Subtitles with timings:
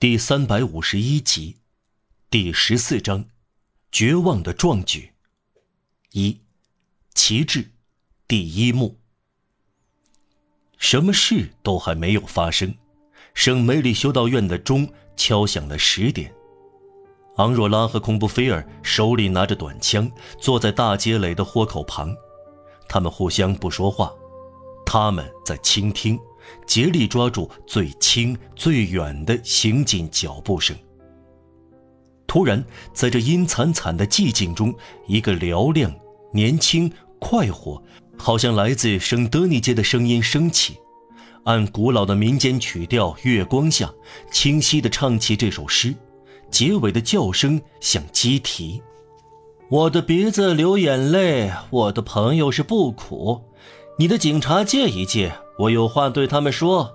[0.00, 1.58] 第三百五十一集，
[2.30, 3.26] 第十四章，
[3.92, 5.12] 绝望的壮举。
[6.12, 6.40] 一，
[7.12, 7.66] 旗帜，
[8.26, 8.98] 第一幕。
[10.78, 12.74] 什么事都还没有发生，
[13.34, 16.34] 圣梅里修道院的钟敲响了十点。
[17.36, 22.16] 昂若拉和孔布菲尔手里拿着短枪，坐在大街垒的豁口旁，
[22.88, 24.10] 他们互相不说话，
[24.86, 26.18] 他们在倾听。
[26.66, 30.76] 竭力抓住最轻最远的行进脚步声。
[32.26, 34.72] 突然，在这阴惨惨的寂静中，
[35.06, 35.92] 一个嘹亮、
[36.32, 37.82] 年轻、快活，
[38.16, 40.76] 好像来自圣德尼街的声音升起，
[41.44, 43.86] 按古老的民间曲调《月光下》，
[44.30, 45.92] 清晰地唱起这首诗。
[46.50, 48.80] 结尾的叫声像鸡啼
[49.68, 53.40] ：“我的鼻子流眼泪，我的朋友是不苦，
[53.98, 56.90] 你的警察借一借。”我有话对他们说：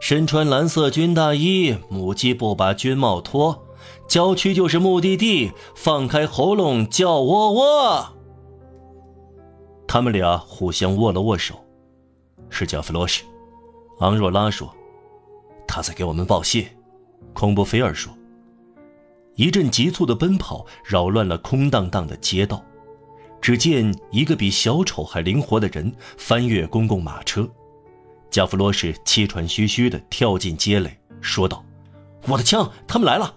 [0.00, 3.66] 身穿蓝色军大衣，母鸡不把军帽脱，
[4.08, 8.16] 郊区就是目的地，放开喉咙叫喔喔。
[9.86, 11.54] 他们俩互相握了握手。
[12.48, 13.22] 是加弗洛什，
[13.98, 14.74] 昂若拉说
[15.68, 16.66] ：“他在给我们报信。”
[17.34, 18.12] 孔布菲尔说
[19.36, 22.64] ：“一阵急促的奔跑扰乱了空荡荡的街道，
[23.42, 27.46] 只见一个比小丑还灵活的人翻越公共马车。”
[28.30, 31.64] 加弗罗什气喘吁吁地跳进街垒，说道
[32.28, 33.34] ：“我的枪，他们来了！”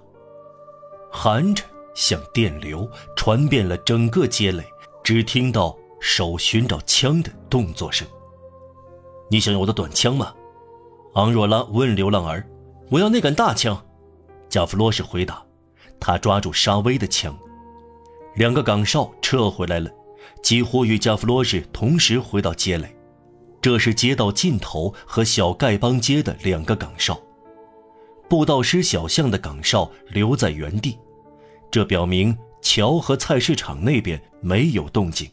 [1.11, 1.63] 喊着，
[1.95, 4.63] 像电流传遍了整个街垒，
[5.03, 8.07] 只听到手寻找枪的动作声。
[9.29, 10.33] “你想要我的短枪吗？”
[11.15, 12.47] 昂若拉问流浪儿。
[12.89, 13.83] “我要那杆大枪。”
[14.49, 15.43] 加弗罗什回答。
[15.99, 17.33] 他抓住沙威的枪。
[18.35, 19.89] 两个岗哨撤回来了，
[20.43, 22.93] 几乎与加弗罗什同时回到街垒。
[23.63, 27.17] 这是街道尽头和小丐帮街的两个岗哨，
[28.27, 30.99] 布道师小巷的岗哨留在原地，
[31.71, 35.31] 这表明桥和菜市场那边没有动静。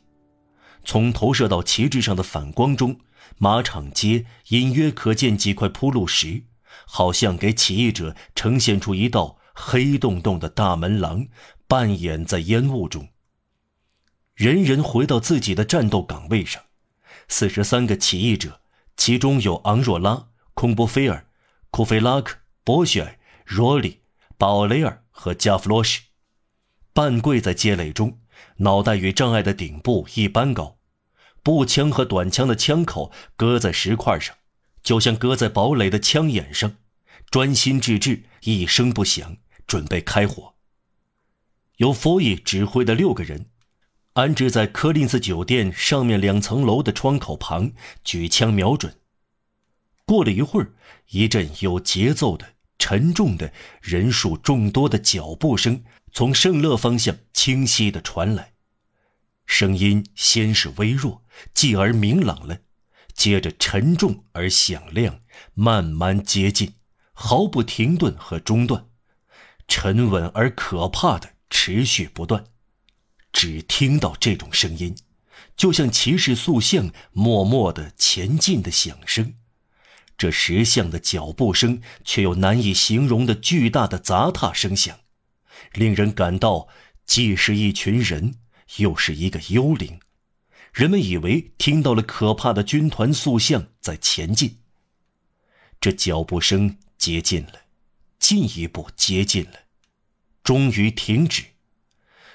[0.85, 2.97] 从投射到旗帜上的反光中，
[3.39, 6.45] 马场街隐约可见几块铺路石，
[6.87, 11.27] 好像给起义者呈现出一道黑洞洞的大门廊，
[11.67, 13.09] 扮演在烟雾中。
[14.37, 16.63] 人人回到自己的战斗岗位上。
[17.33, 18.61] 四十三个起义者，
[18.97, 21.27] 其中有昂若拉、孔波菲尔、
[21.71, 24.01] 库菲拉克、博雪尔、罗里、
[24.37, 26.03] 巴奥雷尔和加弗罗什，
[26.93, 28.19] 半跪在街垒中，
[28.57, 30.79] 脑袋与障碍的顶部一般高，
[31.45, 34.37] 步枪和短枪的枪口搁在石块上，
[34.83, 36.79] 就像搁在堡垒的枪眼上，
[37.31, 39.37] 专心致志，一声不响，
[39.69, 40.55] 准备开火。
[41.77, 43.50] 由佛伊指挥的六个人。
[44.21, 47.73] 安置在柯林斯酒店上面两层楼的窗口旁，
[48.05, 48.97] 举枪瞄准。
[50.05, 50.75] 过了一会儿，
[51.09, 58.53] 一阵有节奏的、沉重的、人数众多的脚步声从圣乐方向清晰地传来。
[59.47, 61.23] 声音先是微弱，
[61.55, 62.59] 继而明朗了，
[63.15, 65.21] 接着沉重而响亮，
[65.55, 66.75] 慢慢接近，
[67.15, 68.85] 毫不停顿和中断，
[69.67, 72.45] 沉稳而可怕的持续不断。
[73.33, 74.97] 只听到这种声音，
[75.57, 79.35] 就像骑士塑像默默的前进的响声，
[80.19, 85.01] 这石像的脚步声却又难以形容的巨大的砸踏声响，
[85.73, 86.69] 令人感到
[87.07, 88.35] 既是一群人，
[88.77, 90.01] 又是一个幽灵。
[90.73, 94.59] 人们以为听到了可怕的军团塑像在前进。
[95.81, 97.63] 这脚步声接近了，
[98.19, 99.61] 进一步接近了，
[100.45, 101.45] 终于停止。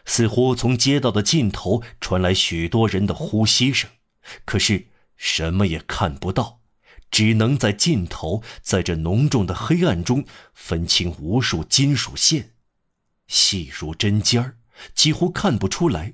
[0.06, 3.90] 似乎从街道的尽头传来许多人的呼吸声，
[4.46, 6.62] 可是什么也看不到，
[7.10, 12.52] 只能在尽头，在这浓重的黑暗中分清无数金属线，
[13.28, 14.58] 细如针尖儿，
[14.94, 16.14] 几乎看不出来，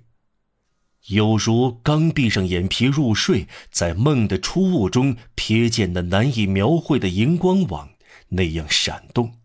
[1.07, 7.89] 有如刚闭上眼皮入睡，在梦的初雾中瞥见的难以描绘的荧光网
[8.29, 9.40] 那样闪动。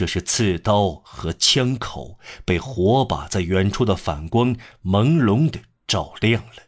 [0.00, 6.62] 这是刺刀和枪口被火把在远处的反光朦胧的照亮了。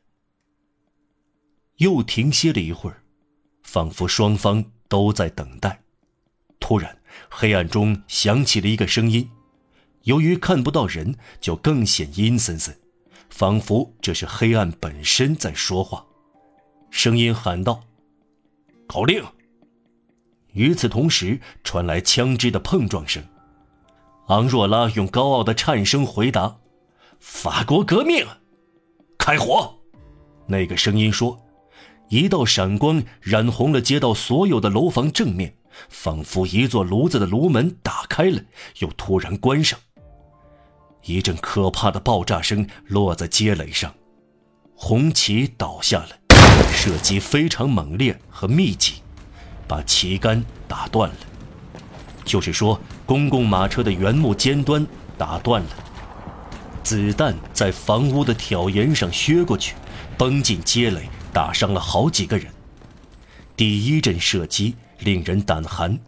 [1.78, 3.02] 又停歇了一会儿，
[3.62, 5.82] 仿佛双方都在等待。
[6.60, 7.00] 突然，
[7.30, 9.30] 黑暗中响起了一个声音，
[10.02, 12.78] 由于看不到人，就更显阴森森，
[13.30, 16.04] 仿佛这是黑暗本身在说话。
[16.90, 17.82] 声音喊道
[18.86, 19.24] ：“口令。”
[20.52, 23.22] 与此同时，传来枪支的碰撞声。
[24.28, 26.58] 昂若拉用高傲的颤声回答
[27.20, 28.26] ：“法国革命，
[29.18, 29.74] 开火！”
[30.46, 31.38] 那个声音说
[32.08, 35.54] ：“一道闪光染红了街道所有的楼房正面，
[35.88, 38.40] 仿佛一座炉子的炉门打开了，
[38.78, 39.78] 又突然关上。
[41.04, 43.92] 一阵可怕的爆炸声落在街垒上，
[44.76, 46.10] 红旗倒下了，
[46.72, 49.01] 射击非常猛烈和密集，
[49.66, 51.16] 把旗杆打断了。
[52.24, 54.86] 就是说，公共马车的原木尖端
[55.18, 55.68] 打断了。
[56.84, 59.74] 子弹在房屋的挑檐上削过去，
[60.16, 62.46] 崩进街垒，打伤了好几个人。
[63.56, 65.98] 第一阵射击令人胆寒，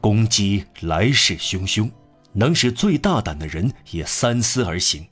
[0.00, 1.90] 攻击来势汹汹，
[2.32, 5.06] 能使最大胆的人也三思而行。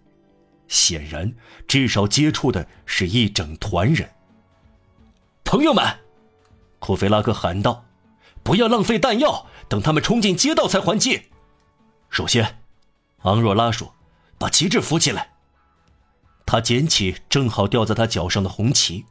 [0.68, 1.32] 显然，
[1.66, 4.08] 至少接触的是一整团人。
[5.44, 5.84] 朋友们，
[6.84, 7.86] 库菲拉克喊道
[8.44, 11.30] ：“不要浪费弹药，等他们冲进街道才还击。”
[12.10, 12.60] 首先，
[13.22, 13.94] 昂若拉说。
[14.36, 15.32] 把旗帜扶起来。
[16.44, 19.06] 他捡起正好掉在他脚上的红旗，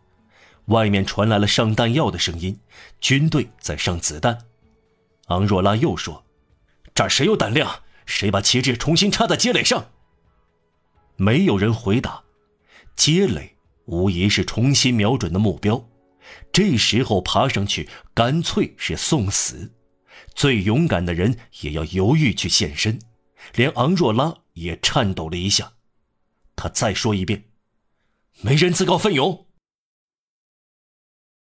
[0.65, 2.59] 外面传来了上弹药的声音，
[2.99, 4.37] 军队在上子弹。
[5.29, 6.23] 昂若拉又说
[6.93, 9.85] ：“这儿谁有胆量，谁把旗帜重新插在街垒上。”
[11.17, 12.21] 没有人回答。
[12.95, 13.55] 街垒
[13.85, 15.83] 无疑是重新瞄准的目标，
[16.51, 19.73] 这时候爬上去干脆是送死。
[20.35, 22.99] 最勇敢的人也要犹豫去献身。
[23.55, 25.73] 连昂若拉也颤抖了一下，
[26.55, 27.45] 他再说一遍
[28.41, 29.47] ：“没人自告奋勇。”